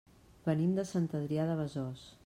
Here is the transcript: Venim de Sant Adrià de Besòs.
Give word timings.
Venim 0.47 0.73
de 0.79 0.87
Sant 0.93 1.07
Adrià 1.21 1.47
de 1.51 1.59
Besòs. 1.63 2.09